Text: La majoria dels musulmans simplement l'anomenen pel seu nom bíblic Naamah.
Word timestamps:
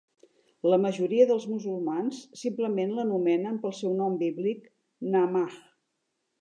La 0.73 0.79
majoria 0.85 1.27
dels 1.31 1.45
musulmans 1.51 2.23
simplement 2.45 2.95
l'anomenen 3.01 3.61
pel 3.67 3.77
seu 3.83 3.95
nom 4.03 4.19
bíblic 4.25 4.67
Naamah. 5.17 5.57